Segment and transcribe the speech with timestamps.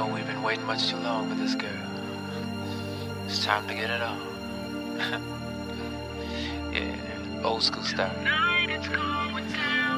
[0.00, 1.70] know we've been waiting much too long for this girl.
[3.26, 4.18] It's time to get it on.
[6.72, 8.10] yeah, old school style.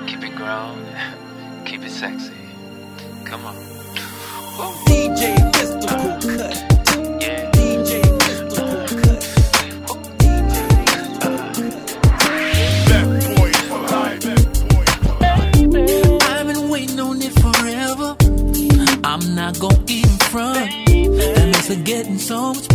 [0.06, 0.84] Keep it grown,
[1.64, 2.32] keep it sexy.
[3.24, 3.54] Come on.
[4.86, 6.71] DJ Mystykal Kut.
[22.22, 22.71] So much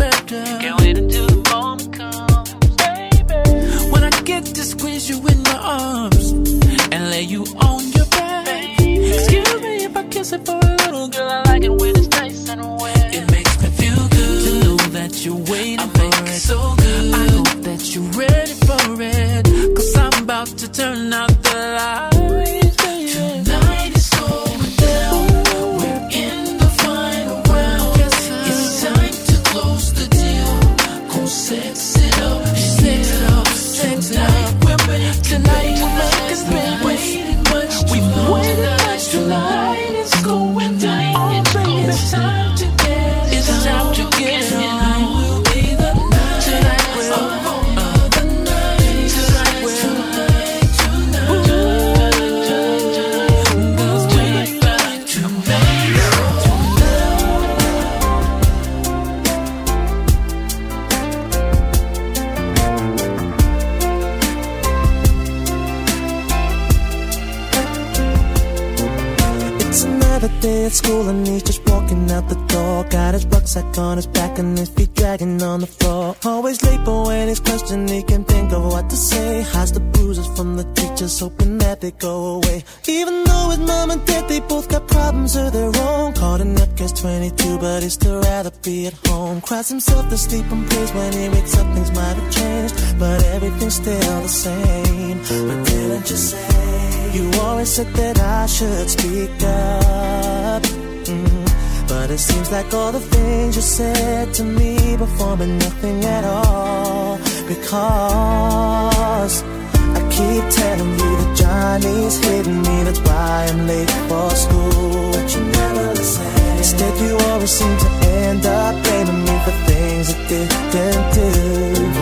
[110.75, 115.11] you that Johnny's hitting me, that's why I'm late for school.
[115.13, 116.27] But you never listen.
[116.57, 117.89] Instead, you always seem to
[118.25, 121.97] end up blaming me for things I didn't do.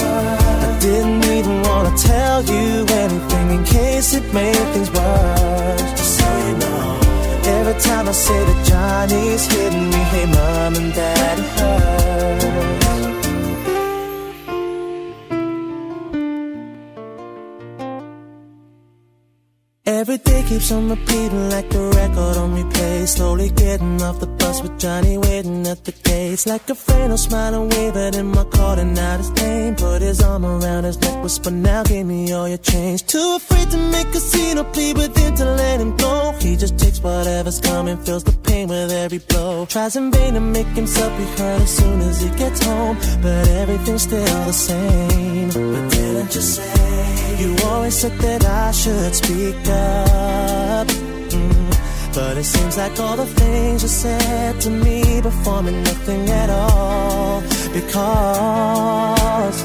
[0.00, 5.82] I didn't even wanna tell you anything in case it made things worse.
[5.98, 7.00] Just so you know.
[7.58, 12.87] Every time I say that Johnny's hitting me, hey mom and dad, it hurts.
[20.48, 23.06] Keeps on repeating like the record on replay.
[23.06, 26.46] Slowly getting off the bus with Johnny waiting at the gates.
[26.46, 29.76] Like a friend, I'm smiling, waving in my car, and out his name.
[29.76, 33.04] Put his arm around his neck, whisper, now give me all your change.
[33.06, 36.32] Too afraid to make a scene or plead with him to let him go.
[36.40, 39.66] He just takes whatever's coming, feels the pain with every blow.
[39.66, 42.96] Tries in vain to make himself be heard as soon as he gets home.
[43.20, 45.48] But everything's still the same.
[45.48, 47.17] But didn't you say?
[47.38, 50.86] You always said that I should speak up.
[50.88, 52.14] Mm.
[52.14, 56.50] But it seems like all the things you said to me before meant nothing at
[56.50, 57.42] all.
[57.72, 59.62] Because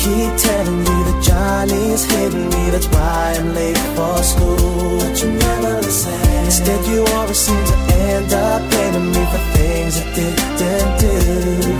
[0.00, 4.98] keep telling me that Johnny's hitting me, that's why I'm late for school.
[5.00, 6.16] But you never listen.
[6.48, 7.76] Instead, you always seem to
[8.08, 11.16] end up blaming me for things I didn't do.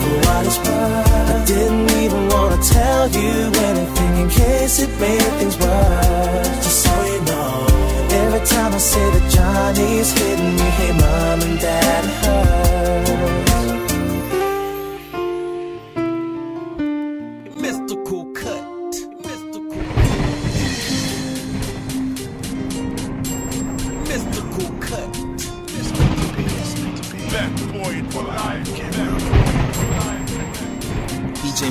[0.03, 0.69] For what worth,
[1.34, 3.32] I didn't even wanna tell you
[3.69, 6.48] anything in case it made things worse.
[6.64, 7.50] Just so you know.
[8.25, 12.69] Every time I say that Johnny's hitting me, hey mom and dad.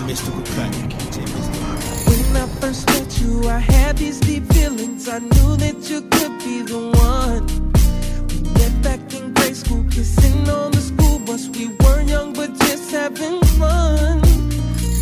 [0.09, 0.71] Mystykal Kut.
[0.97, 2.07] DJ Mystykal.
[2.09, 5.07] When I first met you, I had these deep feelings.
[5.07, 7.45] I knew that you could be the one.
[8.29, 11.47] We met back in grade school, kissing on the school bus.
[11.49, 14.21] We were young, but just having fun.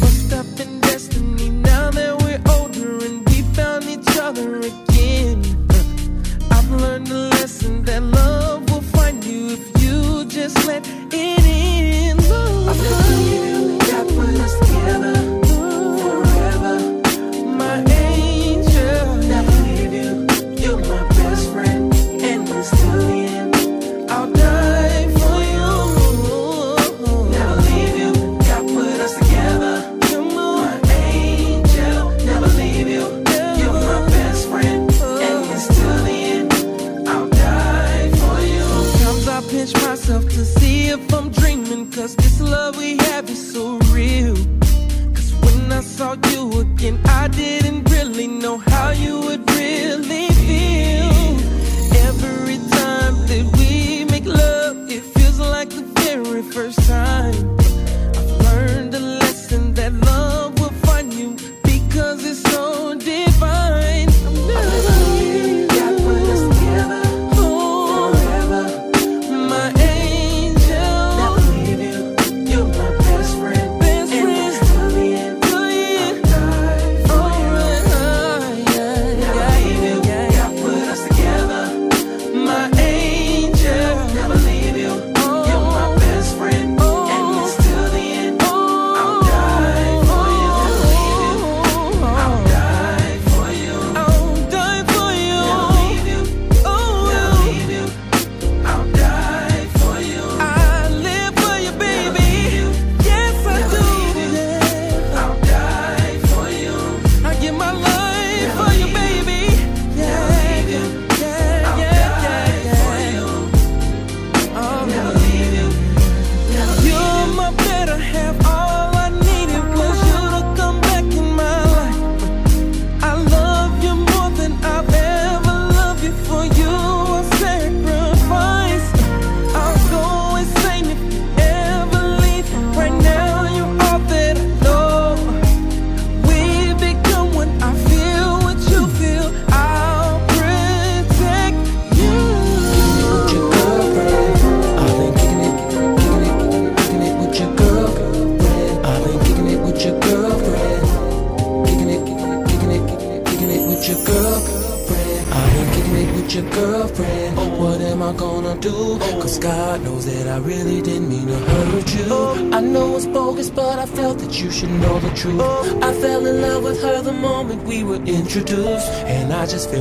[0.01, 1.51] Must have been destiny.
[1.51, 5.41] Now that we're older and we found each other again.
[5.69, 11.45] Uh, I've learned a lesson that love will find you if you just let it
[11.45, 12.19] in.
[12.19, 14.16] I believe God put us
[14.87, 15.36] together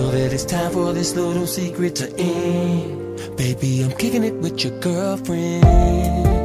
[0.02, 3.36] that it's time for this little secret to end.
[3.36, 6.35] Baby, I'm kicking it with your girlfriend.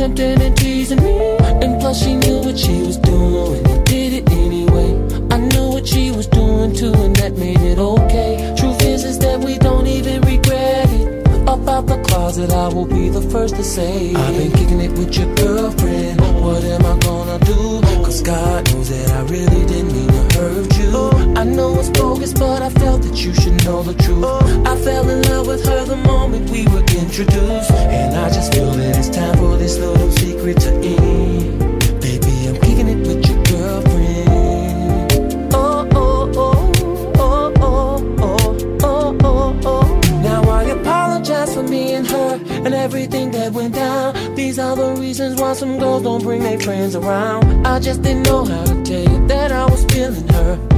[0.00, 1.36] Tempting and teasing me.
[1.62, 4.90] And plus, she knew what she was doing and did it anyway.
[5.30, 8.54] I knew what she was doing too, and that made it okay.
[8.58, 11.06] Truth is, is that we don't even regret it.
[11.46, 14.14] About the closet, I will be the first to say.
[14.14, 16.20] I've been kicking it with your girlfriend.
[16.44, 17.80] What am I gonna do?
[18.04, 21.09] Cause God knows that I really didn't mean to hurt you.
[21.40, 24.26] I know it's bogus, but I felt that you should know the truth.
[24.66, 27.70] I fell in love with her the moment we were introduced.
[27.70, 31.58] And I just feel that it's time for this little secret to end.
[32.02, 35.14] Baby, I'm kicking it with your girlfriend.
[35.54, 36.72] Oh, oh, oh,
[37.16, 40.20] oh, oh, oh, oh, oh, oh.
[40.22, 44.34] Now I apologize for me and her and everything that went down.
[44.34, 47.66] These are the reasons why some girls don't bring their friends around.
[47.66, 50.69] I just didn't know how to tell you that I was feeling her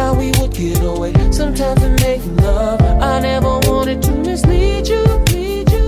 [0.00, 1.12] how we would get away.
[1.30, 2.80] Sometimes we make love.
[3.12, 5.04] I never wanted to mislead you,
[5.76, 5.86] you.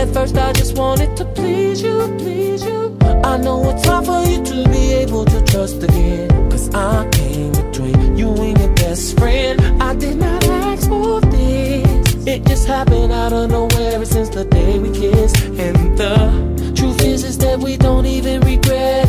[0.00, 2.96] At first I just wanted to please you, please you.
[3.32, 6.28] I know it's hard for you to be able to trust again.
[6.50, 9.56] Cause I came between you and your best friend.
[9.82, 12.26] I did not ask for this.
[12.26, 15.40] It just happened out of nowhere since the day we kissed.
[15.64, 19.03] And the truth is, is that we don't even regret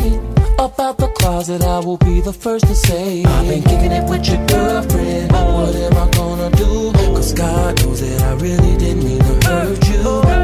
[1.26, 3.24] closet, I will be the first to say.
[3.24, 5.32] I've been kicking it with your girlfriend.
[5.32, 6.92] What am I gonna do?
[7.16, 10.02] Cause God knows that I really didn't mean to hurt you.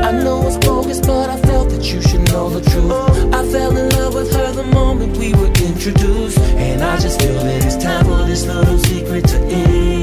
[0.09, 3.35] I know it's bogus, but I felt that you should know the truth.
[3.39, 6.39] I fell in love with her the moment we were introduced.
[6.67, 10.02] And I just feel that it's time for this little secret to end.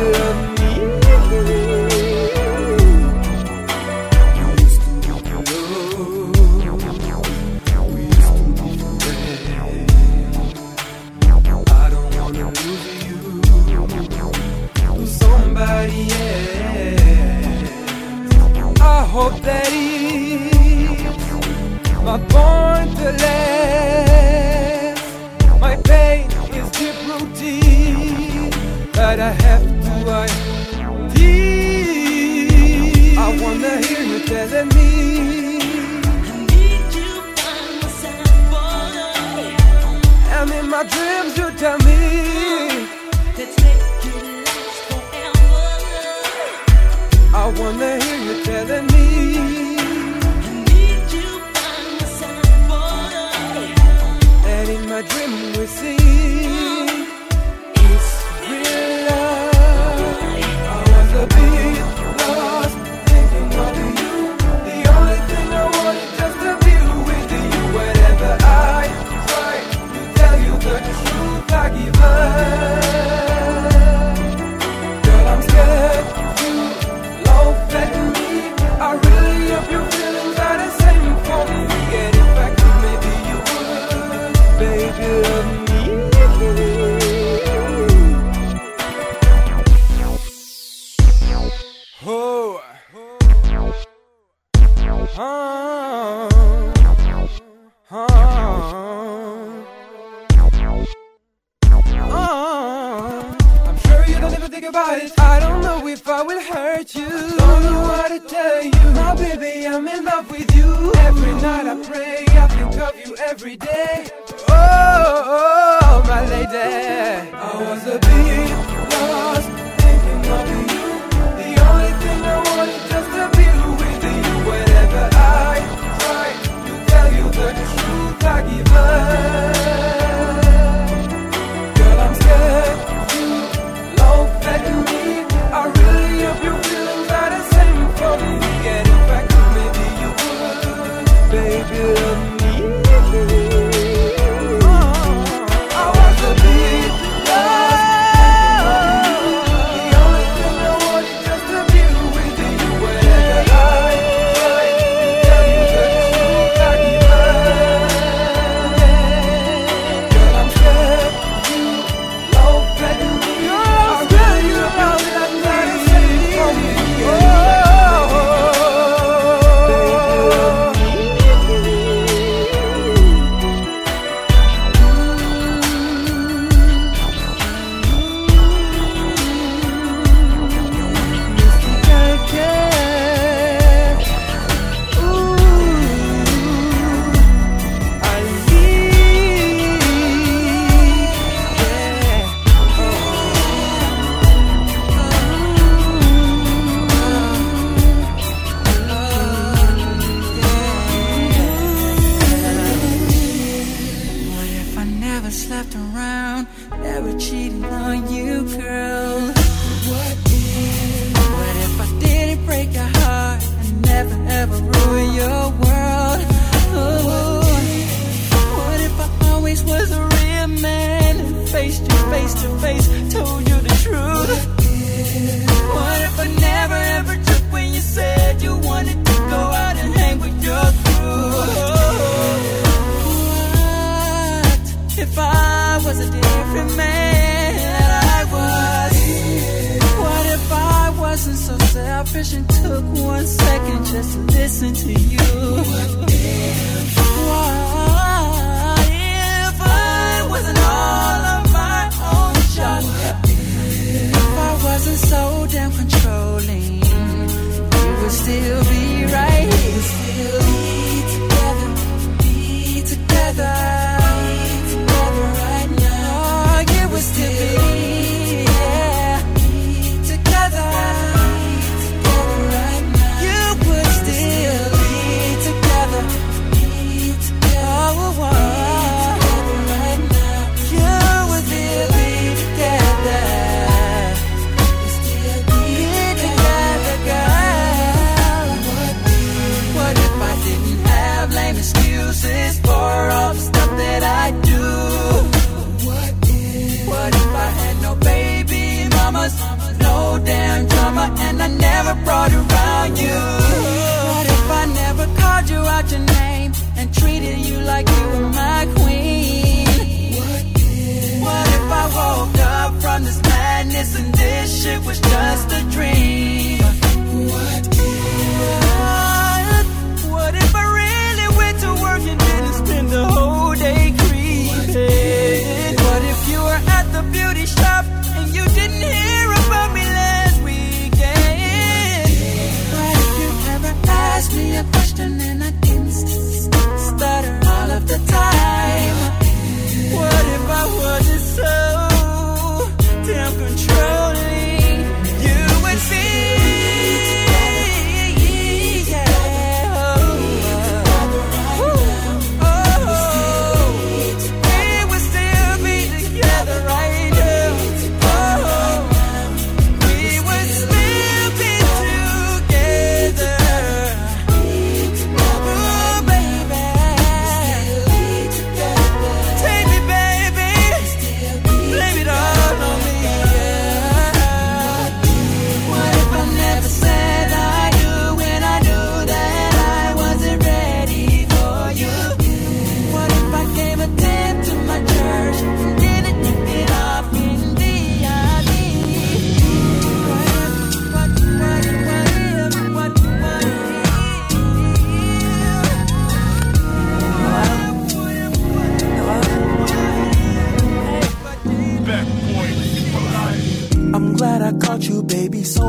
[0.00, 0.49] Me.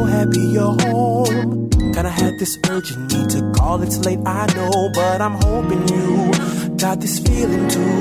[0.01, 1.69] So happy you're home.
[1.69, 3.83] Kinda had this urge in me to call.
[3.83, 6.31] It's late, I know, but I'm hoping you
[6.75, 7.97] got this feeling too.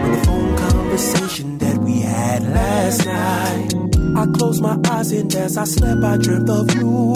[0.00, 3.74] From the phone conversation that we had last night,
[4.16, 7.14] I closed my eyes and as I slept, I dreamt of you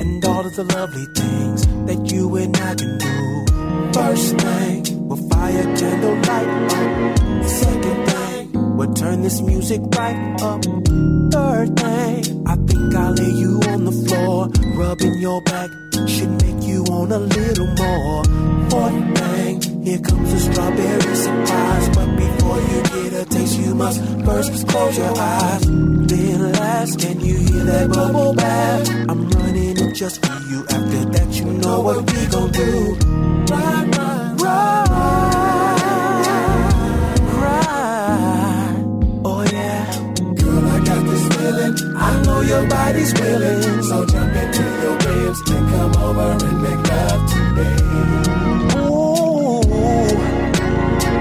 [0.00, 3.14] and all of the lovely things that you and I can do.
[3.94, 7.46] First thing, we'll fire candlelight up.
[7.46, 10.64] Second thing, we'll turn this music right up.
[11.30, 11.69] Third
[12.66, 15.70] think I'll lay you on the floor, rubbing your back
[16.06, 18.24] should make you want a little more.
[18.70, 24.00] Fourth thing, here comes a strawberry surprise, but before you get a taste, you must
[24.24, 25.66] first close your eyes.
[25.66, 28.88] Then last, can you hear that bubble bath?
[29.08, 30.60] I'm running it just for you.
[30.68, 32.96] After that, you know what we gon' do.
[33.50, 34.89] Ride, ride, ride,
[41.70, 41.82] this.
[41.96, 43.82] I know your body's willing.
[43.82, 47.76] So jump into your ribs and come over and make love today.
[48.78, 49.62] Ooh,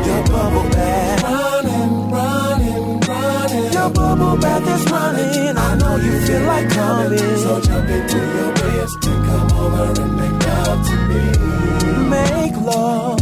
[0.08, 1.24] your bubble bath.
[1.24, 3.74] Running, running, running.
[3.74, 5.58] Your bubble bath is running.
[5.58, 7.38] I know you feel like coming.
[7.38, 11.24] So jump into your ribs and come over and make love to me.
[12.10, 13.22] Make love,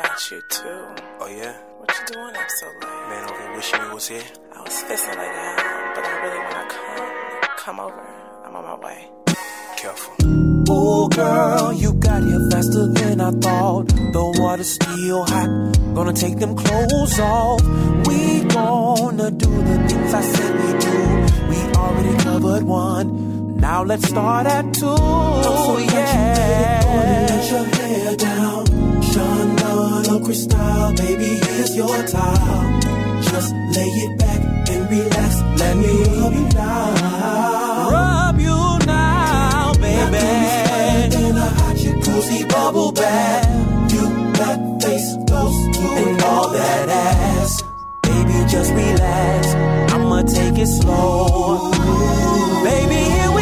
[0.00, 0.86] about you too.
[1.20, 1.52] Oh yeah?
[1.78, 3.08] What you doing up so late?
[3.08, 4.22] Man, I've been wishing you was here.
[4.56, 7.08] I was fixing to lay down, but I really want to come.
[7.58, 8.06] Come over.
[8.44, 9.08] I'm on my way.
[9.76, 10.14] Careful.
[10.70, 13.88] Ooh, girl, you got here faster than I thought.
[13.88, 15.50] The water's still hot.
[15.94, 17.62] Gonna take them clothes off.
[18.06, 20.96] We gonna do the things I said we do.
[21.50, 23.56] We already covered one.
[23.58, 24.86] Now let's start at two.
[25.94, 27.26] yeah.
[27.28, 28.29] Let your hair down.
[30.10, 32.80] Young Cristal, baby, here's your towel.
[33.30, 35.40] Just lay it back and relax.
[35.60, 40.10] Let me rub you now, Rub you now, baby.
[40.10, 43.92] Nothing than a hot jacuzzi bubble bath.
[43.92, 44.02] You
[44.34, 47.62] got face, those two, and all that ass.
[48.02, 49.46] Baby, just relax.
[49.94, 51.70] I'ma take it slow.
[52.64, 53.39] Baby, here we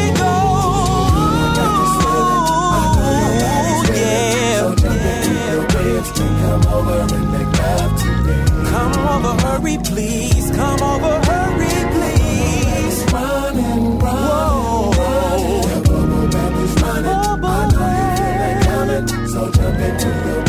[6.01, 8.71] Come over and make love to me.
[8.71, 10.49] Come over, hurry, please.
[10.55, 13.05] Come over, hurry, please.
[13.13, 16.31] Running, running, running.
[16.31, 17.07] Baby's running.
[17.07, 20.48] I know you feel like coming, so jump into your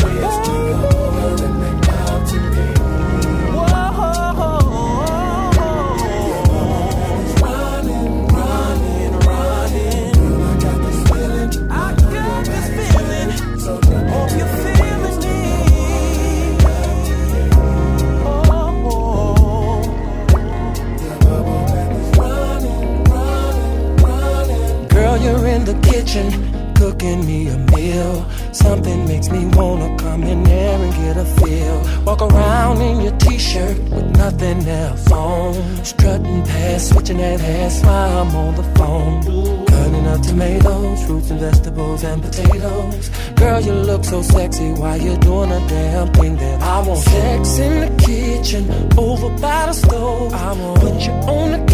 [26.10, 28.28] kitchen, cooking me a meal.
[28.52, 32.04] Something makes me wanna come in there and get a feel.
[32.04, 35.54] Walk around in your t-shirt with nothing else on.
[35.84, 39.66] Strutting past, switching that hair, smile, I'm on the phone.
[39.66, 43.10] Cutting up tomatoes, fruits and vegetables and potatoes.
[43.36, 47.00] Girl, you look so sexy while you're doing a damn thing that I want.
[47.00, 48.62] Sex in the kitchen,
[48.98, 50.34] over by the stove.
[50.34, 51.72] I want put you on the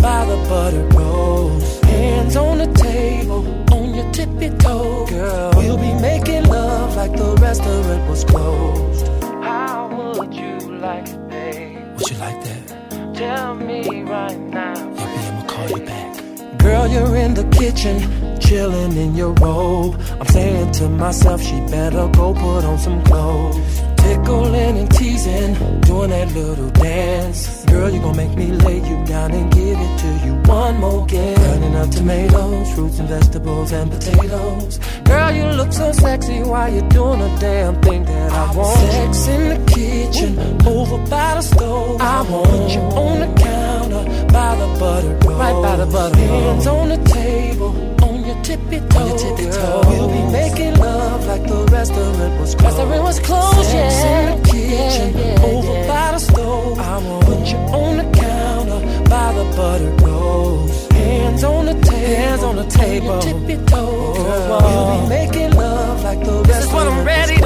[0.00, 1.80] by the buttered rolls.
[1.82, 5.52] Hands on the table, on your tippy toe, girl.
[5.56, 9.06] We'll be making love like the restaurant was closed.
[9.42, 11.98] How would you like it, babe?
[11.98, 13.14] Would you like that?
[13.14, 14.74] Tell me right now.
[14.74, 16.58] Baby, I'ma call you back.
[16.58, 17.96] Girl, you're in the kitchen,
[18.40, 20.00] chilling in your robe.
[20.20, 23.80] I'm saying to myself, she better go put on some clothes.
[23.98, 27.64] Tickling and teasing, doing that little dance.
[27.64, 31.04] Girl, you gon' make me lay you down and give it to you one more
[31.04, 31.36] again.
[31.36, 34.78] Cutting up tomatoes, fruits and vegetables and potatoes.
[35.04, 38.78] Girl, you look so sexy while you're doing a damn thing that I want.
[38.78, 42.00] Sex in the kitchen, over by the stove.
[42.00, 45.38] I want you on the counter, by the butter roll.
[45.38, 48.98] Right by the butter Hands on the table, on your tippy toe.
[48.98, 49.82] On your tippy toe.
[49.86, 52.78] We'll be making love like the restaurant was closed.
[52.78, 54.32] Restaurant was closed, Sex yeah.
[54.32, 55.86] in the kitchen, yeah, yeah, over yeah.
[55.86, 56.78] by the stove.
[56.78, 60.88] I want put you on the counter, by the butter rolls.
[60.88, 63.10] Hands on the table, hands on the table.
[63.10, 64.14] On your tippy toe.
[64.16, 67.37] Oh, Girl, we'll be making love like the restaurant This is what I'm ready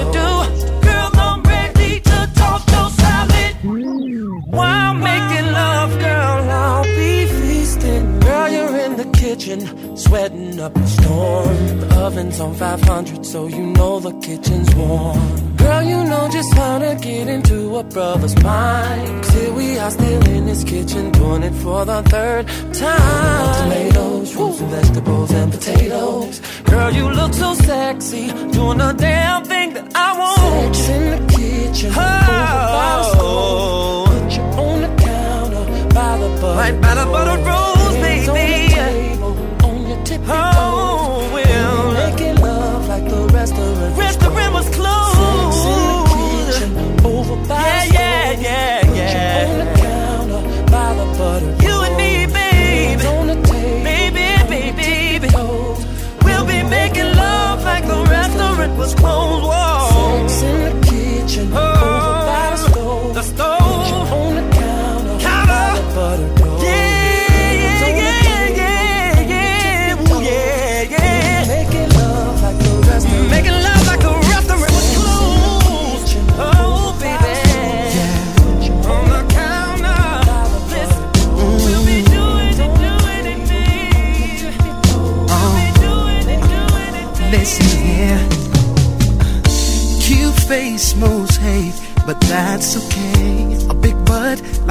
[9.33, 11.57] kitchen, sweating up a storm.
[11.81, 15.57] The oven's on 500, so you know the kitchen's warm.
[15.57, 19.23] Girl, you know just how to get into a brother's mind.
[19.23, 23.55] 'Cause here we are still in this kitchen, doing it for the third time.
[23.63, 26.41] Tomatoes, fruits and vegetables and potatoes.
[26.65, 28.27] Girl, you look so sexy,
[28.59, 30.77] doing a damn thing that I want.
[30.77, 32.01] Sex in the kitchen, oh.
[32.01, 34.09] over by the stove.
[34.13, 35.65] Put you on the counter,
[35.97, 37.62] by the butter Right by the butter rolls,
[58.83, 59.42] was closed.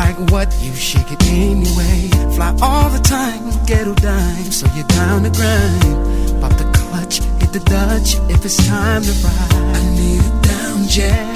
[0.01, 1.99] Like what you shake it anyway.
[2.35, 6.41] Fly all the time, ghetto dime, so you're down to grind.
[6.41, 9.53] Pop the clutch, hit the Dutch if it's time to ride.
[9.77, 11.35] I need it down, Jack.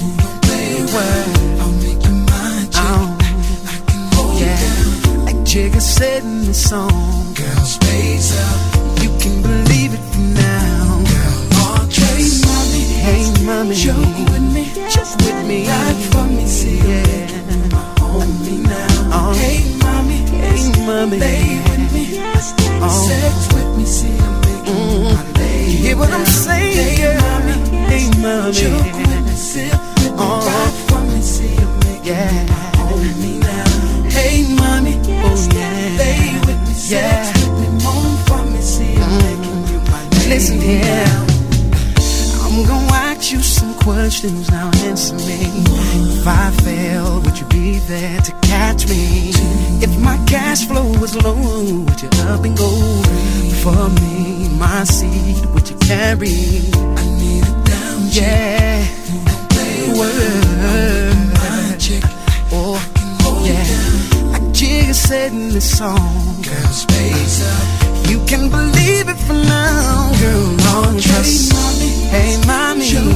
[0.00, 1.28] Don't play word.
[1.60, 2.94] I'll make you mine, Jack.
[2.94, 3.06] Oh,
[3.72, 4.58] I can hold yeah.
[4.60, 5.24] you down.
[5.26, 7.34] Like Jigga said in the song.
[7.40, 8.60] Girl, space up.
[9.02, 11.04] You can believe it for now.
[11.12, 12.82] Girl, all Hey, mommy.
[13.06, 13.74] Hey, mommy.
[13.84, 14.64] Joke with me.
[14.94, 15.58] Joke with me.
[15.68, 16.25] Ride for
[20.86, 21.18] Hey, mommy.
[21.18, 22.04] Lay with me.
[22.80, 23.08] Oh.
[23.08, 23.84] Sex with me.
[23.84, 25.32] See, I'm making my mm-hmm.
[25.34, 25.64] lay.
[25.66, 26.96] You hear what I'm saying?
[26.96, 27.54] Hey, mommy.
[27.90, 28.54] Hey, mommy.
[28.54, 29.34] With me.
[29.34, 30.18] Sip with me.
[30.22, 30.46] Uh-huh.
[30.46, 31.20] Ride for me.
[31.22, 32.78] See, I'm making yeah.
[32.78, 33.66] Hold me now.
[34.14, 34.94] Hey, mommy.
[35.26, 35.98] Oh, yeah.
[35.98, 36.74] Lay with me.
[36.74, 37.68] Sex with me.
[37.82, 38.60] Moan for me.
[38.60, 39.42] See, I'm mm-hmm.
[39.42, 40.28] making you my lay.
[40.38, 41.36] Listen here.
[42.46, 45.50] I'm gonna ask you some questions now answer me.
[46.14, 49.30] If I fail, would you be there to catch me.
[49.82, 51.34] If my cash flow was low,
[51.84, 52.70] would you up and go
[53.62, 54.48] for me?
[54.58, 56.36] My seed, would you carry?
[56.74, 58.86] I need a down yeah.
[59.98, 61.16] Word.
[62.52, 62.80] Oh,
[63.44, 64.36] yeah.
[64.36, 66.42] I Jigga said in this song.
[66.42, 68.10] Girl, space up.
[68.10, 70.44] You can believe it for now, girl.
[70.66, 71.52] Long trust.
[72.10, 72.84] Hey, mommy.
[72.84, 73.15] Hey, mommy.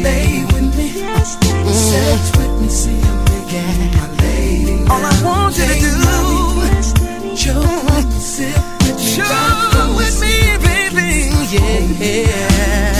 [0.00, 0.88] Lay with me.
[2.68, 4.86] See my lady.
[4.88, 5.92] All I want to do.
[7.36, 9.02] Show with me, sip with me.
[9.02, 10.34] Show with me,
[10.64, 11.10] baby.
[11.52, 12.91] Yeah.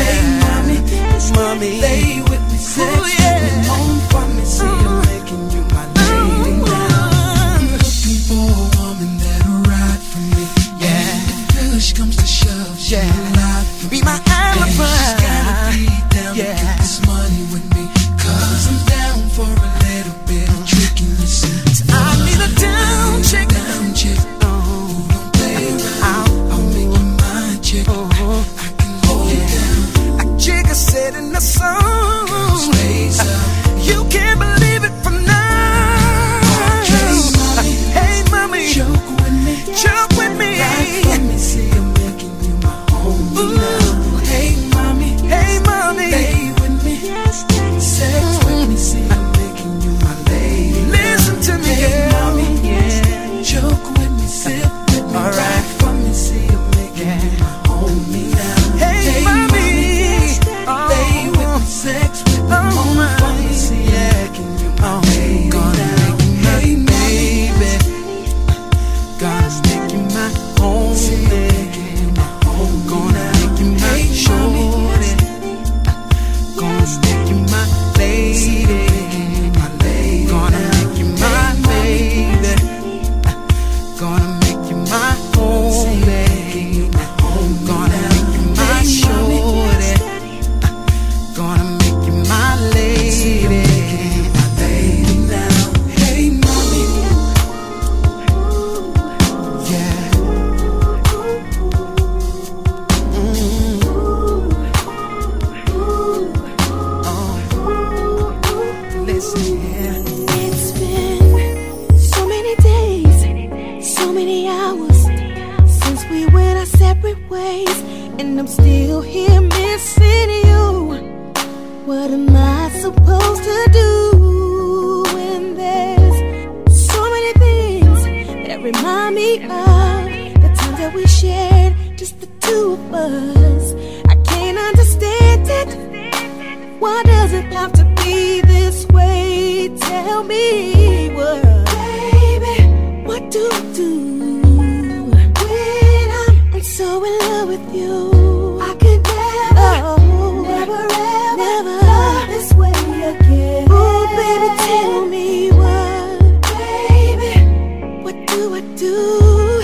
[158.82, 159.60] do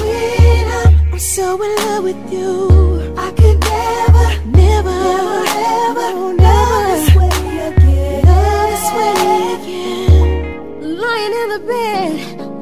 [0.00, 2.50] when I'm, I'm so in love with you.
[3.26, 4.26] I could never,
[4.62, 5.44] never, never,
[5.84, 7.38] ever, no, never this way
[7.70, 8.24] again.
[8.30, 9.14] Love this way
[9.56, 11.00] again.
[11.04, 12.12] Lying in the bed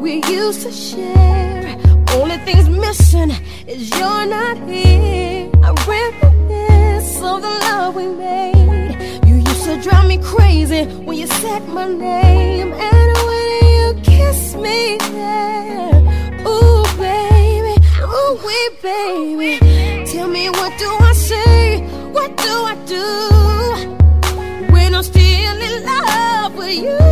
[0.04, 1.76] we used to share.
[2.16, 3.32] Only thing's missing
[3.66, 5.50] is you're not here.
[5.66, 8.96] I reminisce of the love we made.
[9.26, 13.39] You used to drive me crazy when you said my name and when
[14.20, 15.98] kiss me there.
[16.46, 17.74] Ooh, baby,
[18.18, 19.52] ooh, wee, baby.
[20.12, 21.80] Tell me what do I say?
[22.16, 23.06] What do I do
[24.72, 27.09] when I'm still in love with you?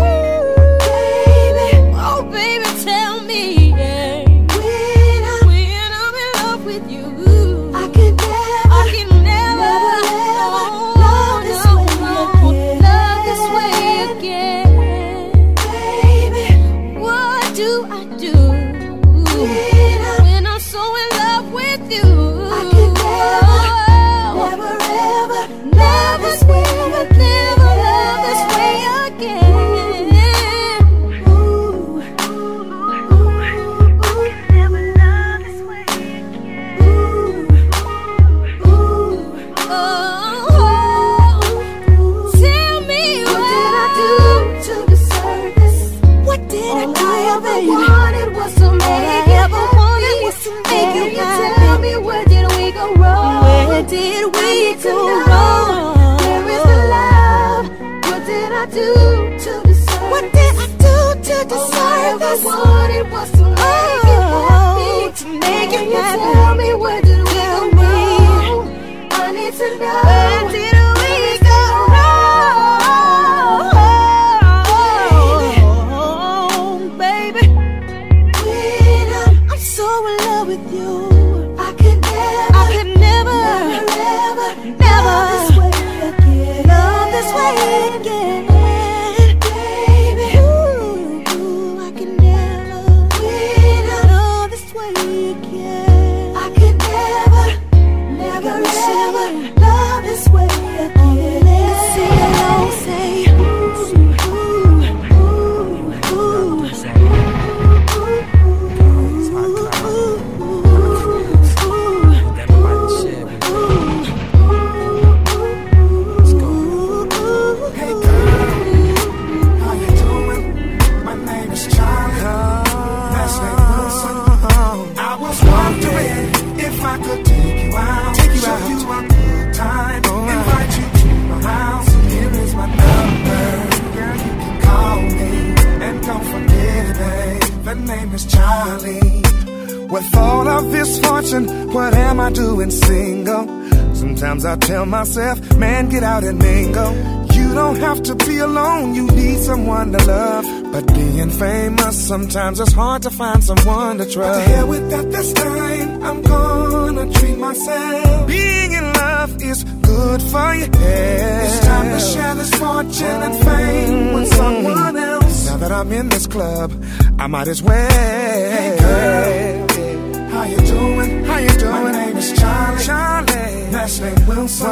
[152.08, 154.40] Sometimes it's hard to find someone to trust.
[154.40, 158.26] But to hell with that this time, I'm gonna treat myself.
[158.26, 161.44] Being in love is good for your head.
[161.44, 165.46] It's time to share this fortune and fame with someone else.
[165.48, 166.72] Now that I'm in this club,
[167.18, 167.90] I might as well.
[167.90, 171.24] Hey girl, how you doing?
[171.24, 171.84] How you doing?
[171.84, 172.84] My name is Charlie.
[172.84, 173.72] Charlie.
[173.76, 174.66] Last name Wilson.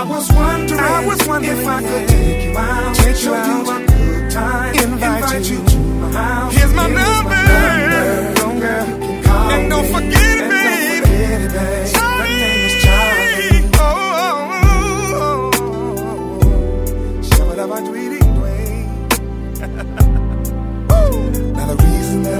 [0.00, 3.80] I was wondering, I was wondering if I could take you out, take you out,
[3.80, 5.56] a good time, invite, you.
[5.56, 5.91] to my house.
[6.12, 7.34] Here's my number,
[9.54, 11.92] and don't forget it.
[11.94, 13.70] Charlie.
[13.74, 15.70] Oh, oh, oh, oh,
[20.90, 21.02] oh.
[21.56, 22.38] Now the reason that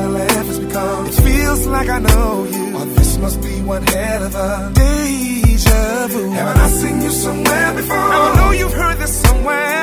[0.77, 2.77] I feels like I know you.
[2.77, 6.31] Or this must be one hell of a deja vu.
[6.31, 7.97] Haven't I seen you somewhere before?
[7.97, 9.82] I know you've heard this somewhere.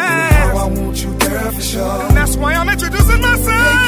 [1.30, 2.01] Girl, for sure.
[2.07, 3.88] And that's why I'm introducing myself.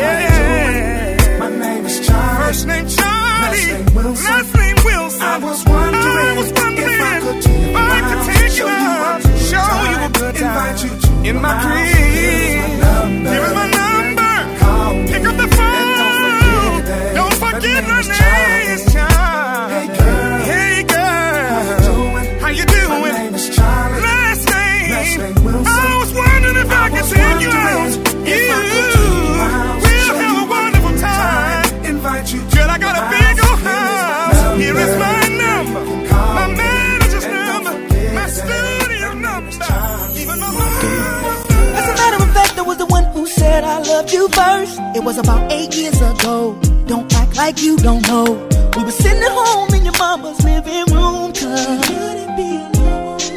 [0.00, 1.16] Hey.
[1.38, 2.44] My name is Charlie.
[2.44, 3.06] First name Charlie.
[3.40, 4.30] Last name Wilson.
[4.30, 5.22] Last name Wilson.
[5.22, 9.68] I was wondering, I was wondering if I could take you out, take you show
[9.90, 11.86] you a good time, invite you to in my crib.
[13.30, 14.34] Here is my number.
[15.10, 15.78] Pick up the phone.
[17.18, 19.74] Don't forget my name is Charlie.
[19.74, 22.88] Hey girl, hey girl, how you doing?
[22.88, 24.00] My name is Charlie.
[24.00, 24.58] Last name.
[24.90, 25.59] I was
[43.90, 44.78] loved you first.
[44.96, 46.58] It was about eight years ago.
[46.86, 48.26] Don't act like you don't know.
[48.76, 51.86] We were sitting at home in your mama's living room, cause.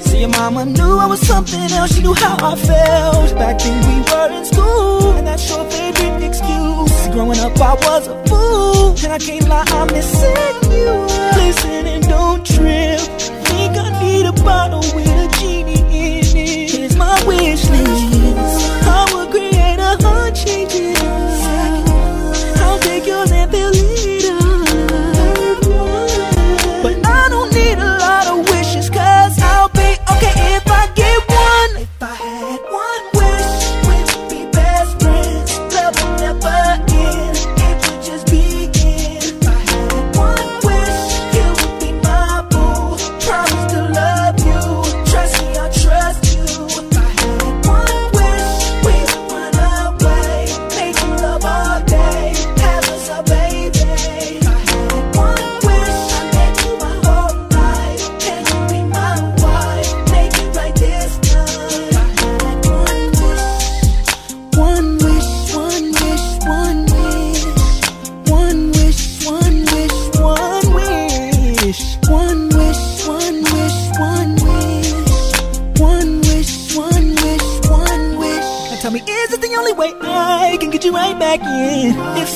[0.05, 1.95] See, your mama knew I was something else.
[1.95, 3.35] She knew how I felt.
[3.41, 6.95] Back then we were in school, and that's your favorite excuse.
[7.13, 10.93] Growing up, I was a fool, and I can't lie, I'm missing you.
[11.41, 12.99] Listen and don't trip.
[13.49, 15.62] Think I need a bottle with a genie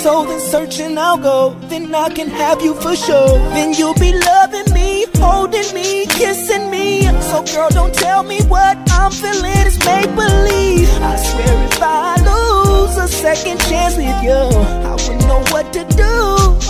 [0.08, 1.50] If so, then searching I'll go.
[1.68, 3.40] Then I can have you for sure.
[3.56, 7.02] Then you'll be loving me holding me, kissing me.
[7.30, 10.90] So girl, don't tell me what I'm feeling is make believe.
[11.02, 15.84] I swear if I lose a second chance with you, I wouldn't know what to
[15.84, 16.14] do.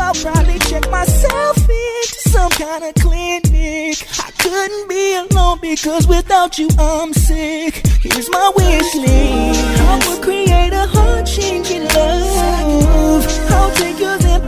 [0.02, 3.98] I'll probably check myself into some kind of clinic.
[4.26, 7.87] I couldn't be alone because without you I'm sick.
[8.18, 9.80] Here's my wish list.
[9.80, 13.24] I would create a heart changing love.
[13.52, 14.42] I'll take yours and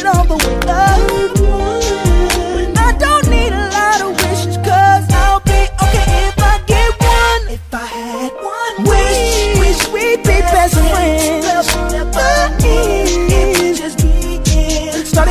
[0.00, 1.36] it all the way up.
[2.78, 4.16] I don't need a lot of
[5.12, 7.42] I'll be okay if I get one.
[7.52, 11.44] If I had one wish, we'd be best friends.
[11.92, 12.16] If
[13.76, 14.00] just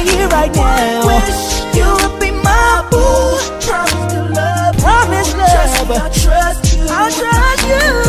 [0.05, 1.07] here right now.
[1.09, 3.41] Wish you would be my boo.
[3.65, 6.13] Promise to love, promise love.
[6.13, 6.64] Trust you.
[6.97, 8.04] I'll trust you.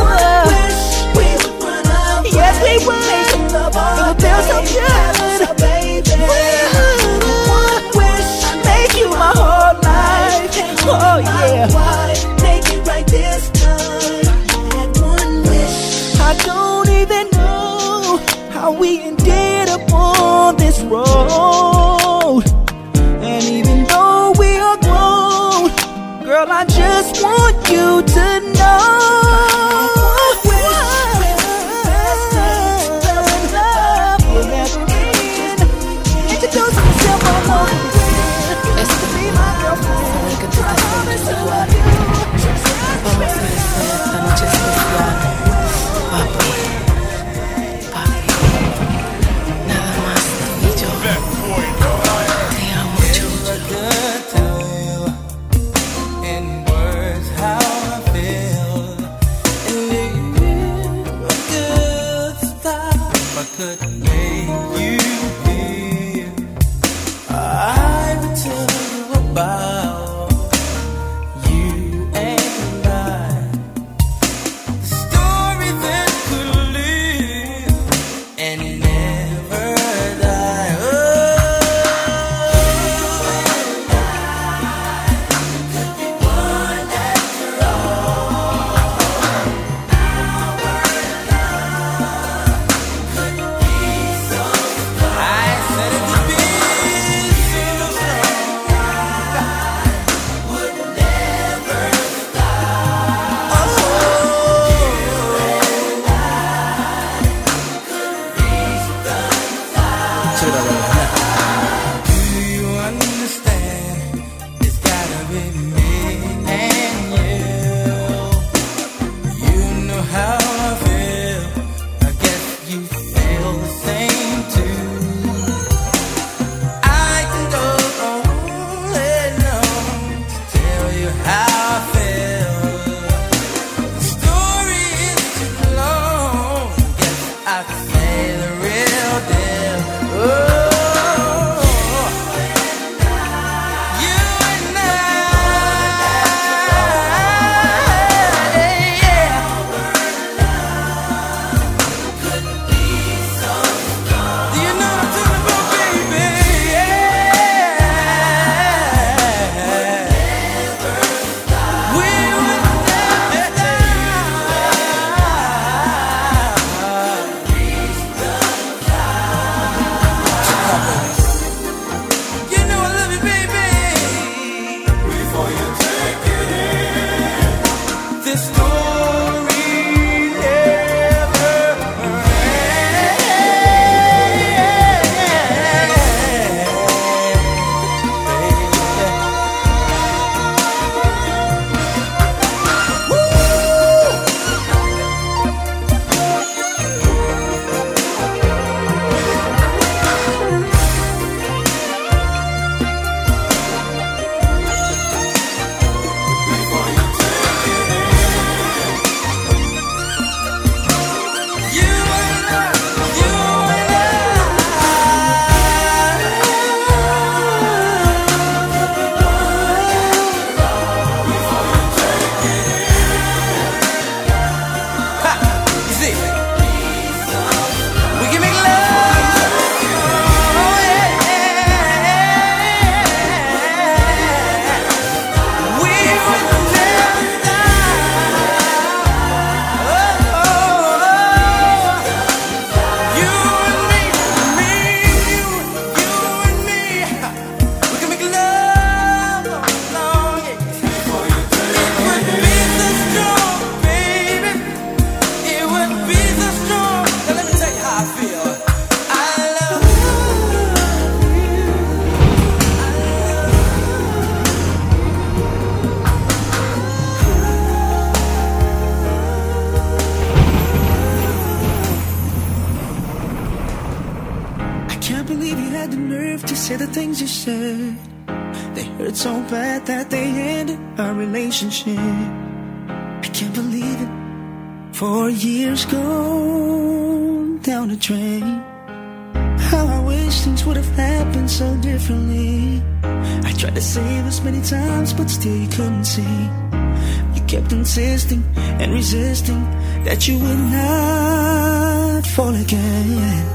[300.28, 303.46] You would not fall again.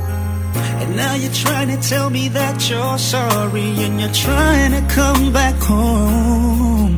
[0.81, 5.33] And now you're trying to tell me that you're sorry and you're trying to come
[5.33, 6.97] back home.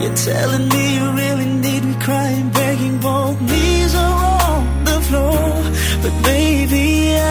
[0.00, 4.18] You're telling me you really need me crying, begging, both knees are
[4.50, 5.38] on the floor.
[6.02, 7.24] But baby, I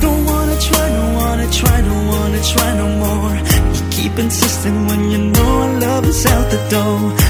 [0.00, 3.36] don't wanna try, don't wanna try, don't wanna try no more.
[3.76, 7.23] You keep insisting when you know our love is out the door.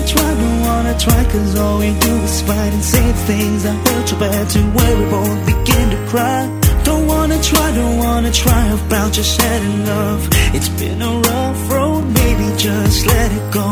[0.00, 3.76] Wanna try, don't wanna try, cause all we do is fight and say things that
[3.86, 6.40] hurt you bad to where we both begin to cry.
[6.84, 10.26] Don't wanna try, don't wanna try about just shedding love.
[10.56, 13.68] It's been a rough road, maybe just let it go.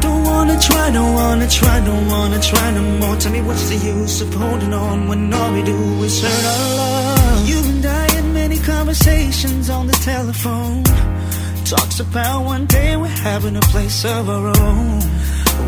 [0.00, 3.16] Don't wanna try, don't wanna try, don't wanna try no more.
[3.16, 6.76] Tell me what's the use of holding on when all we do is hurt our
[6.80, 7.48] love.
[7.48, 10.82] You and I had many conversations on the telephone.
[11.64, 15.02] Talks about one day we're having a place of our own.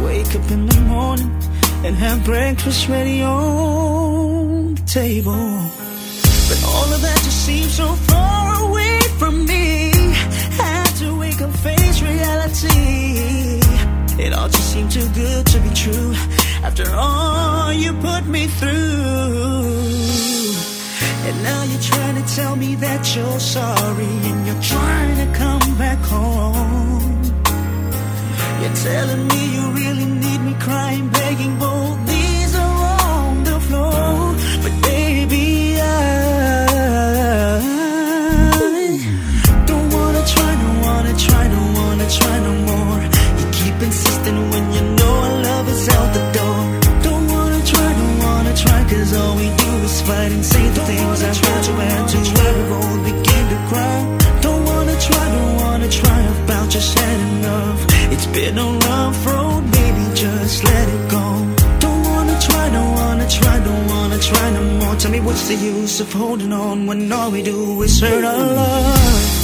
[0.05, 1.31] Wake up in the morning
[1.85, 5.33] and have breakfast ready on the table.
[6.49, 9.91] But all of that just seems so far away from me.
[10.57, 13.61] Had to wake up, face reality.
[14.23, 16.13] It all just seemed too good to be true.
[16.63, 18.71] After all you put me through.
[21.27, 25.79] And now you're trying to tell me that you're sorry and you're trying to come
[25.79, 27.10] back home.
[28.61, 34.35] You're telling me you really need me crying, begging, both knees are on the floor.
[34.63, 35.85] But baby, I
[39.65, 43.01] don't wanna try, don't wanna try, don't wanna try no more.
[43.41, 46.61] You keep insisting when you know our love is out the door.
[47.09, 50.83] Don't wanna try, don't wanna try, cause all we do is fight and say the
[50.91, 53.99] things I try to add to where we both begin to cry.
[54.43, 57.10] Don't wanna try, don't wanna try about love.
[58.41, 61.25] Been a rough road, baby, just let it go.
[61.79, 64.97] Don't wanna try, don't wanna try, don't wanna try no more.
[64.97, 68.39] Tell me what's the use of holding on when all we do is hurt our
[68.39, 69.40] love.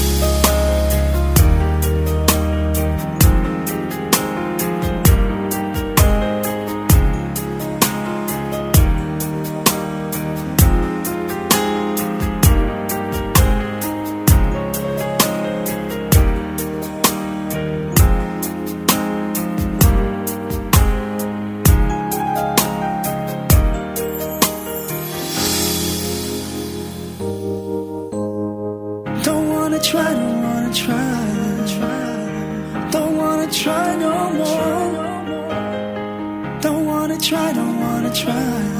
[38.17, 38.77] Try.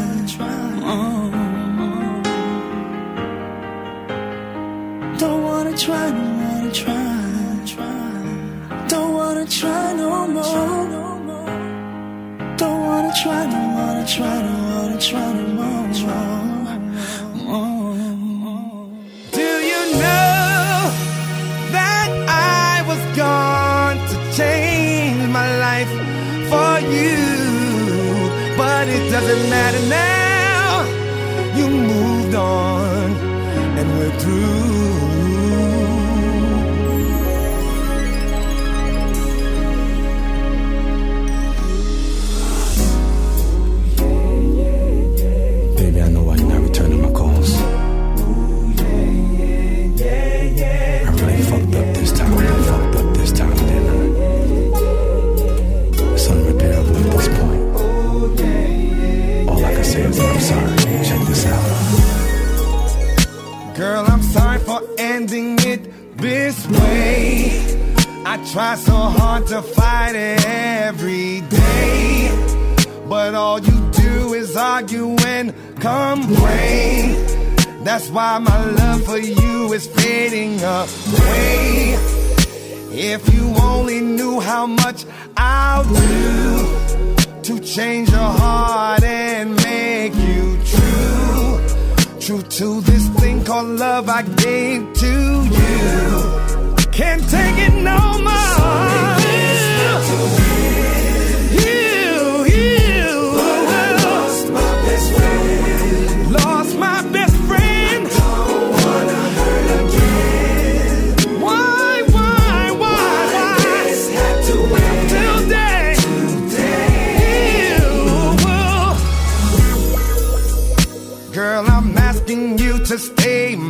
[5.19, 7.27] Don't wanna try, don't wanna try.
[8.89, 10.77] Don't wanna try no more.
[12.57, 15.46] Don't wanna try, don't wanna try, don't wanna try
[68.57, 72.31] try so hard to fight it every day.
[73.07, 77.05] But all you do is argue and complain.
[77.85, 81.99] That's why my love for you is fading away.
[83.13, 85.05] If you only knew how much
[85.37, 91.51] I'll do to change your heart and make you true.
[92.25, 95.13] True to this thing called love I gave to
[95.59, 96.37] you.
[96.91, 98.46] Can't take it no more.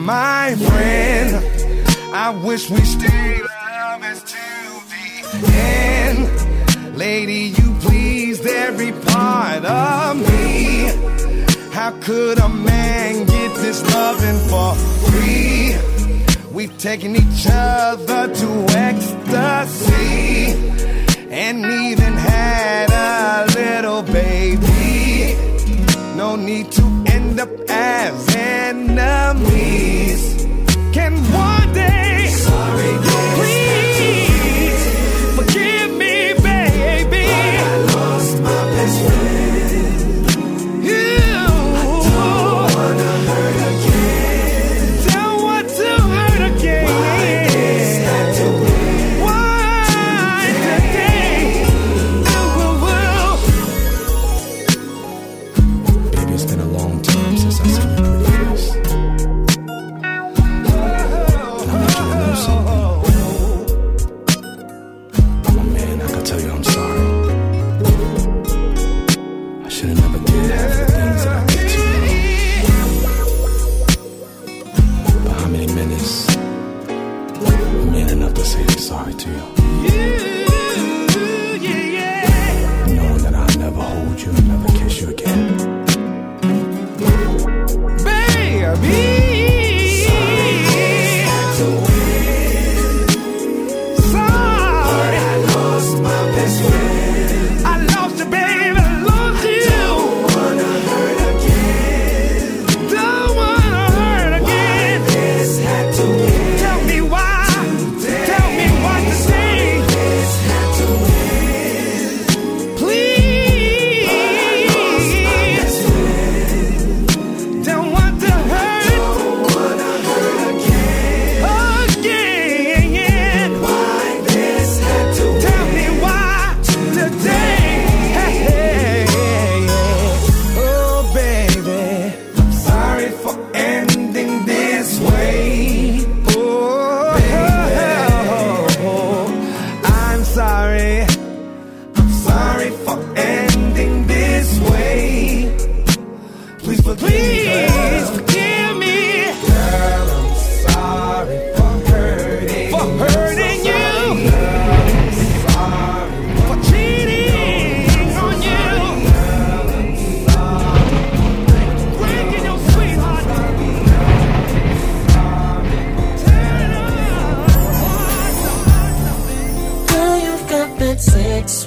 [0.06, 1.44] My friend.
[2.14, 4.36] I wish we stay lovers to
[5.40, 6.96] the end.
[6.96, 10.92] Lady, you pleased every part of me.
[11.72, 14.74] How could a man get this loving for
[15.10, 15.74] free?
[16.52, 20.54] We've taken each other to ecstasy
[21.30, 25.34] and even had a little baby.
[26.16, 26.85] No need to
[27.38, 28.76] end up as enemies.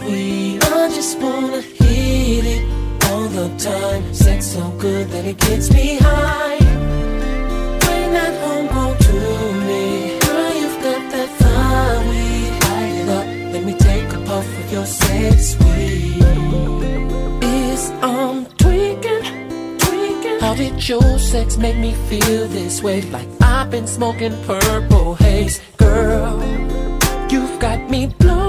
[0.10, 0.64] Sweet.
[0.64, 2.64] I just wanna hit it
[3.08, 4.02] all the time.
[4.14, 6.58] Sex so good that it gets me high.
[7.84, 9.14] Bring that homegrown to
[9.68, 10.20] me.
[10.26, 12.52] Girl, you've got that fire weed.
[12.70, 13.26] Light it up.
[13.54, 16.24] Let me take a puff of your sex sweet.
[17.44, 19.24] Is um tweaking,
[19.84, 20.40] tweaking.
[20.40, 23.02] How did your sex make me feel this way?
[23.16, 26.36] Like I've been smoking purple haze, girl.
[27.32, 28.49] You've got me blowed.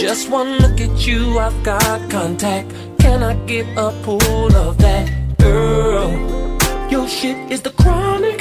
[0.00, 2.72] Just one look at you, I've got contact.
[3.00, 6.08] Can I get a pull of that, girl?
[6.88, 8.38] Your shit is the chronic.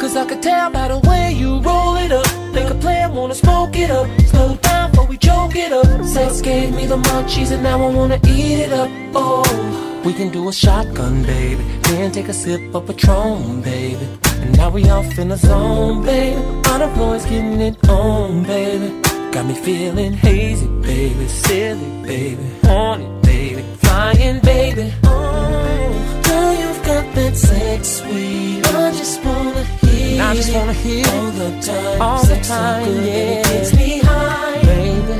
[0.00, 2.26] Cause I could tell by the way you roll it up.
[2.52, 4.08] Make a player wanna smoke it up.
[4.22, 6.04] Slow down before we choke it up.
[6.04, 8.90] Sex gave me the munchies and now I wanna eat it up.
[9.14, 11.62] Oh, we can do a shotgun, baby.
[11.82, 14.08] Then take a sip of Patron, baby.
[14.40, 16.42] And now we off in the zone, baby.
[16.68, 19.11] All the boys getting it on, baby.
[19.32, 21.26] Got me feeling hazy, baby.
[21.26, 22.44] Silly, baby.
[22.64, 23.62] Haunted, baby.
[23.78, 24.92] Flying, baby.
[25.04, 28.66] Oh, girl, you've got that sex sweet.
[28.66, 32.02] I just wanna hear I just wanna hear all the time.
[32.02, 33.42] all the Sex so time, good that it yeah.
[33.52, 35.16] gets me high, baby.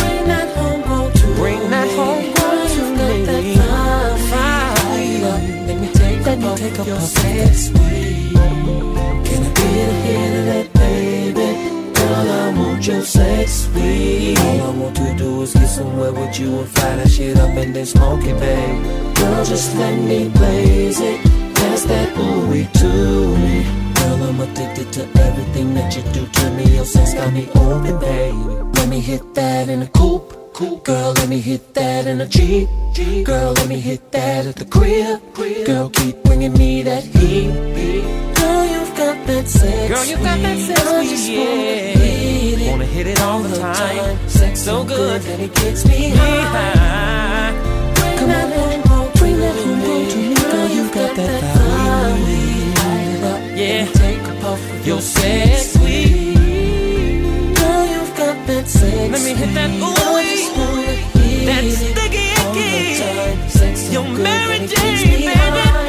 [0.00, 1.94] Bring that homegrown to Bring that me.
[1.96, 3.24] homegrown Girl, to you've got me.
[3.26, 5.66] that fire, fire.
[5.68, 8.32] Let me take Let me take a your sex sweet.
[9.26, 11.48] Can I get a hit of that, baby?
[11.94, 14.38] Girl, I want your sex sweet.
[14.38, 17.50] All I want to do is get somewhere with you and fire that shit up
[17.50, 18.38] and then smoke it.
[19.16, 21.20] Girl, just let me blaze it.
[21.54, 23.64] Pass that ooey to me.
[23.94, 26.64] Girl, I'm addicted to everything that you do to me.
[26.76, 28.36] Your sex got me open, baby.
[28.74, 30.32] Let me hit that in a coupe.
[30.84, 32.68] Girl, let me hit that in a Jeep.
[33.24, 35.20] Girl, let me hit that at the crib.
[35.66, 37.50] Girl, keep bringing me that heat.
[38.36, 38.64] Girl,
[38.96, 39.88] got that sex.
[39.92, 41.98] Girl, you got that sex I just sweet, wanna yeah.
[41.98, 44.28] hit it Wanna hit it all the time.
[44.28, 45.20] Sex So good.
[45.22, 46.40] that it gets me high.
[46.54, 47.52] high.
[48.18, 49.80] Come on, home, bring that home
[50.10, 50.34] to me.
[50.34, 51.94] Girl, you've got that fire.
[53.56, 56.34] Yeah, take a puff of your sex sweet.
[57.56, 59.10] Girl, you've got that sex.
[59.12, 63.92] Let me hit that ooh That sticky icky.
[63.92, 65.83] Your Mary Jane, baby.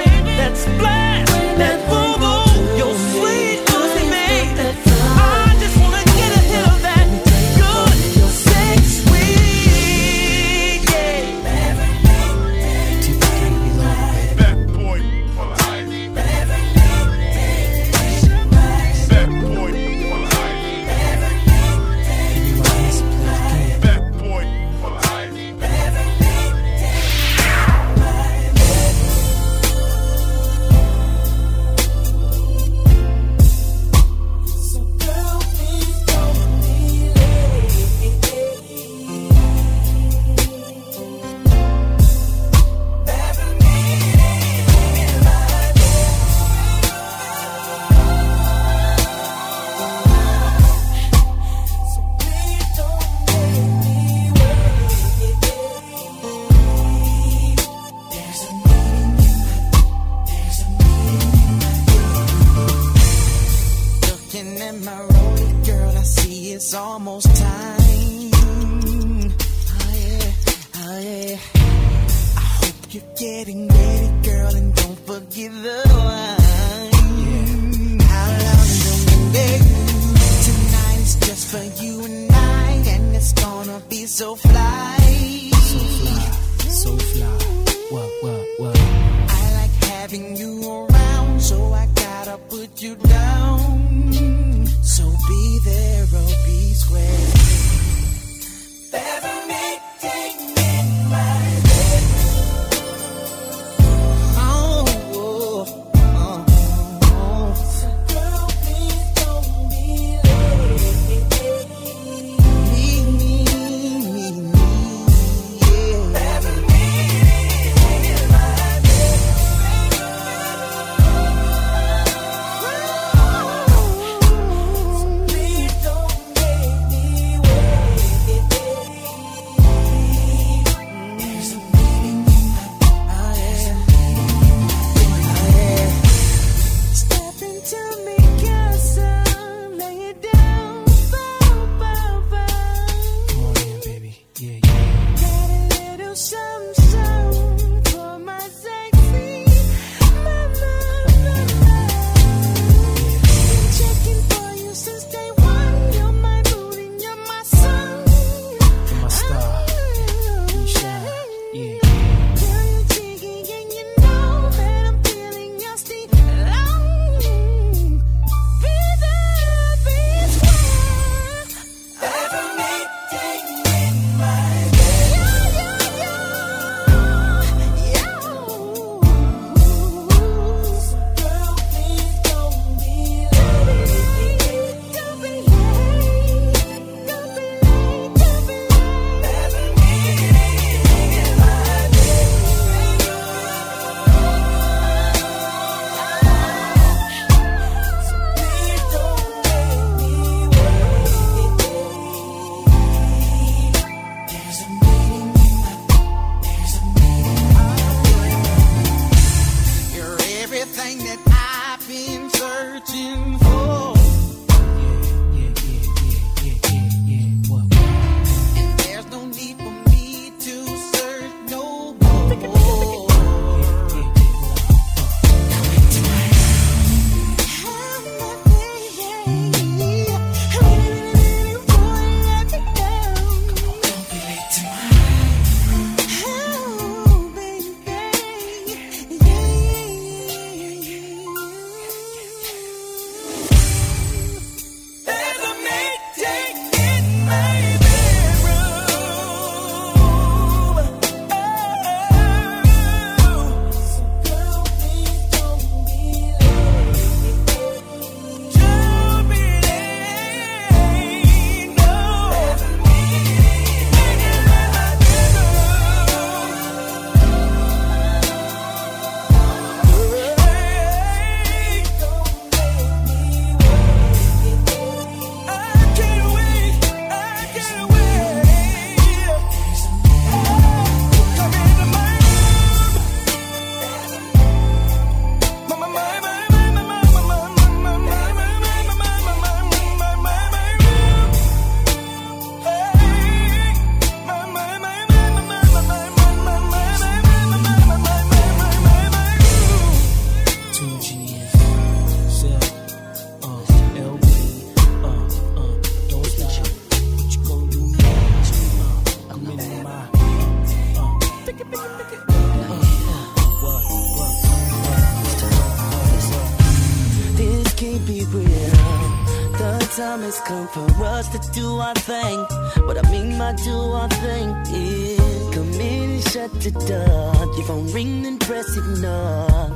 [321.53, 322.39] Do our thing.
[322.85, 327.53] What I mean by do our thing is come in and shut the door.
[327.55, 329.71] Your phone ring and press ignore.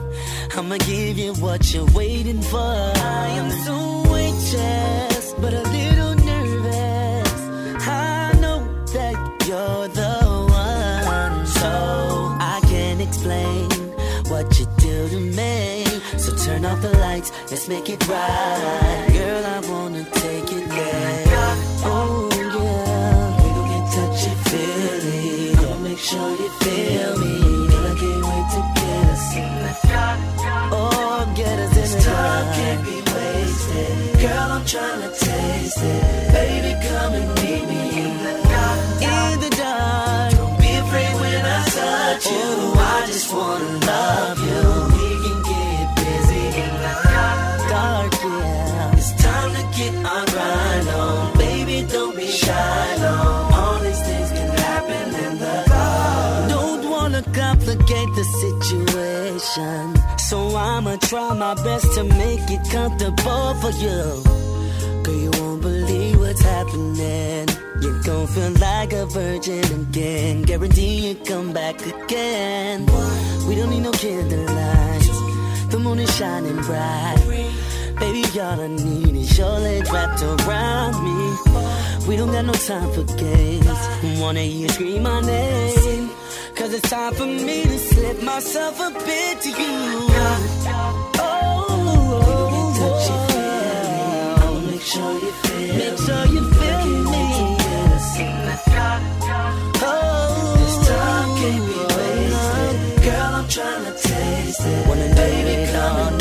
[0.56, 2.58] I'ma give you what you're waiting for.
[2.58, 3.76] I am so
[4.16, 7.34] anxious, but a little nervous.
[7.88, 8.60] I know
[8.94, 9.16] that
[9.48, 10.16] you're the
[10.50, 13.70] one, so I can't explain
[14.30, 15.86] what you do to me.
[16.18, 19.08] So turn off the lights, let's make it right.
[19.14, 21.29] Girl, I wanna take it there.
[26.10, 27.68] Sure you feel me.
[27.70, 29.74] Girl, I can't wait to get us in the
[30.72, 34.20] Oh, get us in the time can't be wasted.
[34.24, 36.34] Girl, I'm trying to taste it.
[36.34, 38.80] Baby, come and meet me in the dark.
[39.14, 40.32] In the dark.
[40.34, 42.48] Don't be afraid when I touch you.
[42.94, 44.79] I just wanna love you.
[59.50, 64.24] So I'ma try my best to make it comfortable for you.
[65.02, 67.48] Girl, you won't believe what's happening.
[67.82, 70.44] You're gon' feel like a virgin again.
[70.44, 72.86] Guarantee you come back again.
[73.48, 75.72] We don't need no candlelights.
[75.72, 77.18] The moon is shining bright.
[78.00, 82.08] Baby, all I need is your legs wrapped around me.
[82.08, 83.66] We don't got no time for games.
[84.22, 86.19] Wanna hear you scream my name.
[86.60, 89.56] Cause it's time for me to slip myself a bit to you.
[91.18, 94.72] Oh, touch you, feel me.
[94.72, 95.78] Make sure you feel me.
[95.78, 97.26] Make sure you feel me.
[99.82, 102.76] Oh, this time can't be wasted.
[103.06, 105.16] Girl, I'm trying to taste it.
[105.16, 106.19] Baby, come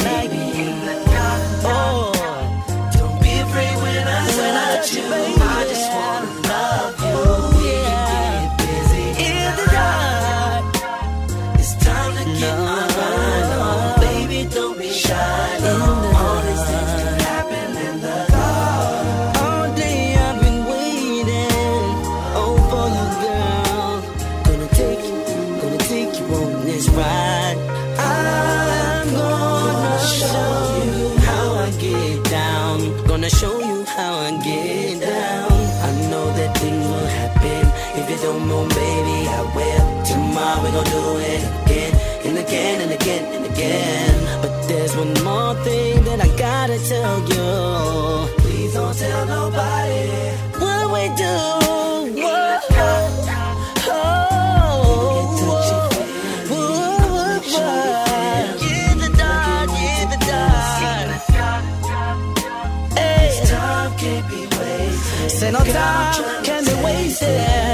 [67.28, 67.67] be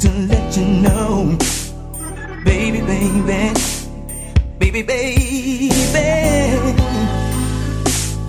[0.00, 1.36] to let you know,
[2.42, 3.52] baby, baby,
[4.58, 6.74] baby, baby,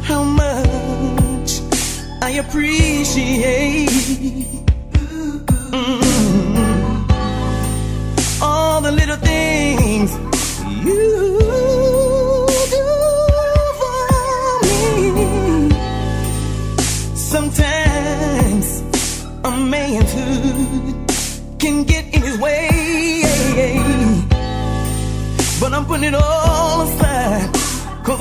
[0.03, 1.61] how much
[2.21, 3.87] I appreciate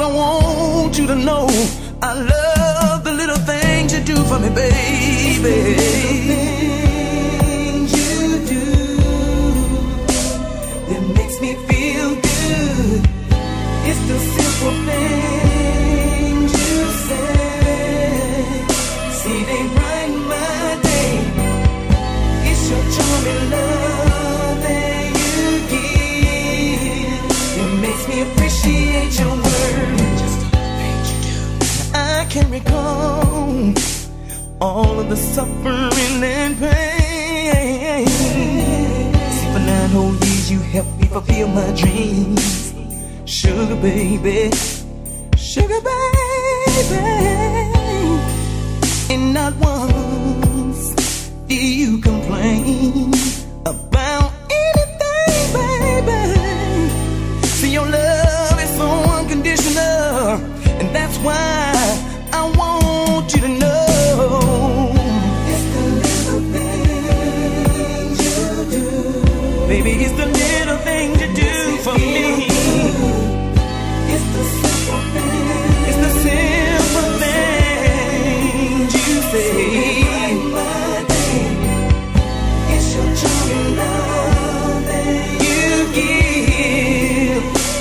[0.00, 1.46] Cause I want you to know
[2.00, 5.74] I love the little things you do for me, baby.
[7.04, 8.96] Things you do
[10.88, 13.08] that makes me feel good.
[13.88, 15.49] It's the simple things
[32.30, 33.74] can recall
[34.60, 38.06] all of the suffering and pain.
[38.06, 42.72] See, for nine whole years, you helped me fulfill my dreams.
[43.24, 44.50] Sugar baby,
[45.36, 47.00] sugar baby.
[49.12, 50.94] And not once
[51.48, 53.12] do you complain
[53.66, 54.30] about
[54.64, 56.22] anything, baby.
[57.58, 58.88] See, your love is so
[59.18, 60.38] unconditional,
[60.78, 61.59] and that's why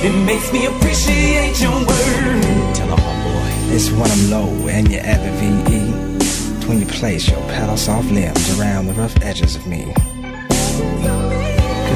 [0.01, 2.43] It makes me appreciate your word.
[2.75, 6.17] Tell her, homeboy, it's when I'm low and you're at the VE.
[6.17, 9.85] It's when you place your paddle soft limbs around the rough edges of me.
[9.85, 9.95] Could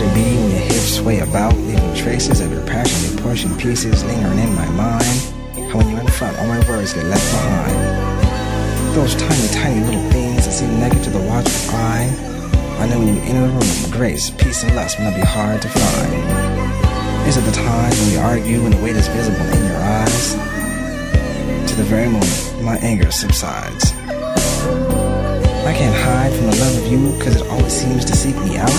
[0.01, 4.03] it be when your hips sway about, leaving traces of your passion in portion pieces
[4.03, 5.19] lingering in my mind?
[5.71, 8.12] How when you're in front, all my words get left behind.
[8.93, 12.07] Those tiny, tiny little things that seem naked to the watchful eye.
[12.77, 15.63] I know when you enter the room, grace, peace, and lust will not be hard
[15.63, 17.27] to find.
[17.27, 20.33] Is it the time when we argue and the weight is visible in your eyes?
[21.69, 23.93] To the very moment my anger subsides.
[25.65, 28.57] I can't hide from the love of you because it always seems to seek me
[28.57, 28.69] out.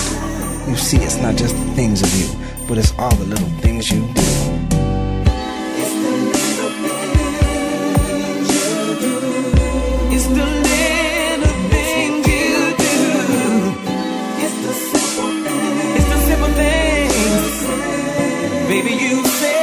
[0.69, 2.29] You see, it's not just the things of you,
[2.69, 4.54] but it's all the little things you do.
[18.75, 19.54] Baby, you say,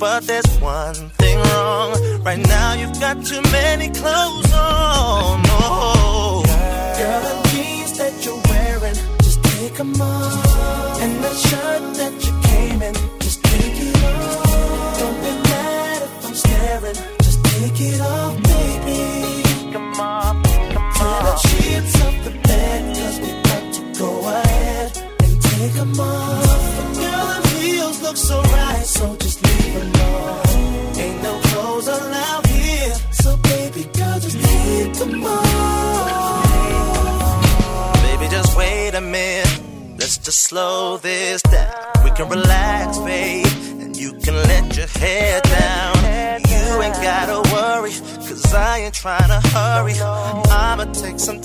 [0.00, 1.92] but there's one thing wrong.
[2.24, 3.69] Right now, you've got too many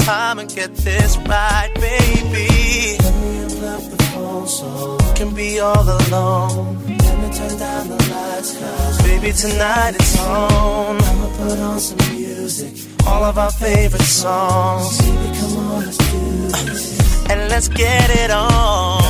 [0.05, 2.95] time and get this right, baby.
[3.01, 6.77] Let me so I can be all alone.
[6.85, 11.01] Let me turn down the lights, cause baby, tonight it's on.
[11.01, 12.73] I'ma put on some music,
[13.07, 14.99] all of our favorite songs.
[15.01, 16.21] Baby, come on, let's do
[16.67, 17.29] this.
[17.31, 19.01] And let's get it on.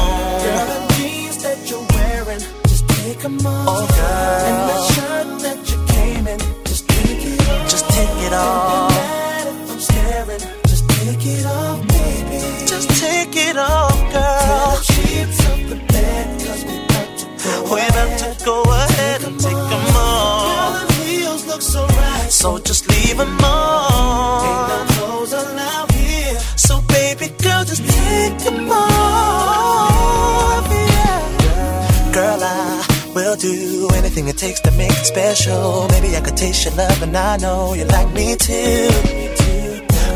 [0.43, 2.39] Girl, the jeans that you're wearing,
[2.69, 3.67] just take them off.
[3.67, 4.45] Oh, girl.
[4.49, 7.69] And the shirt that you came in, just take it off.
[7.69, 8.84] Just take it off.
[17.69, 20.87] We're about to go ahead and take them Girl, off.
[20.87, 22.29] the heels look so right.
[22.31, 26.37] So just leave them Ain't no clothes allowed here.
[26.57, 30.67] So baby girl, just take them off.
[30.69, 32.11] Yeah.
[32.13, 35.87] Girl, I will do anything it takes to make it special.
[35.89, 38.89] Maybe I could taste your love, and I know you like me too.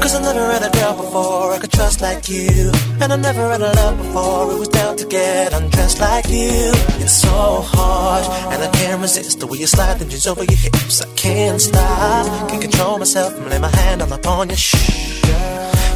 [0.10, 2.72] Cause I never had a girl before I could trust like you.
[2.99, 6.72] And I never had a love before it was down to get undressed like you.
[7.03, 10.57] It's so hard, and I can't resist the way you slide the jeans over your
[10.57, 11.03] hips.
[11.03, 15.22] I can't stop, can't control myself and lay my hand all upon your shh.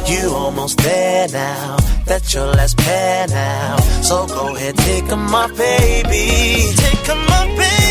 [0.06, 1.76] You almost there now,
[2.06, 3.78] that's your last pair now.
[4.02, 6.72] So go ahead, take 'em off, baby.
[6.76, 7.83] Take 'em off, baby.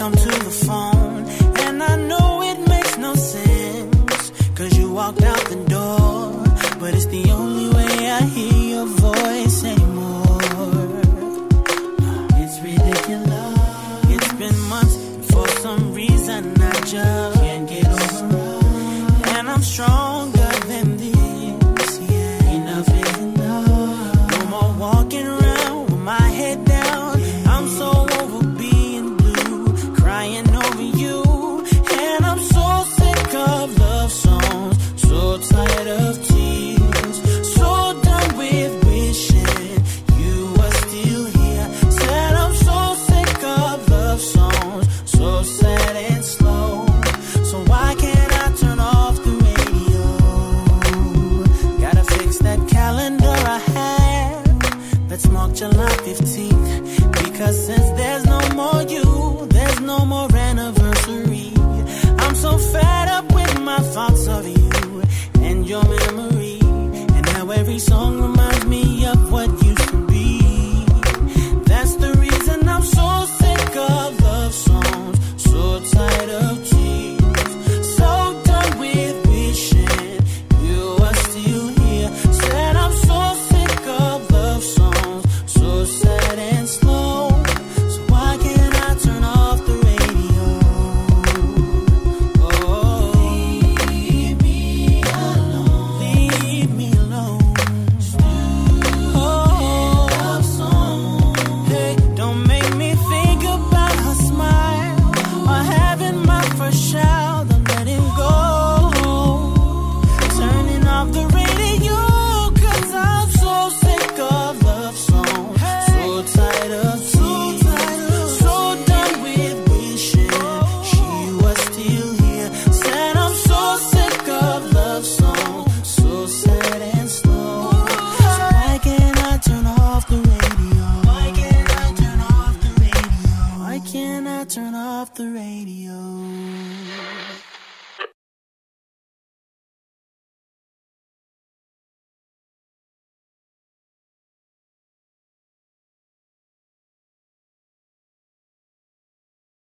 [0.00, 0.79] Come to the phone.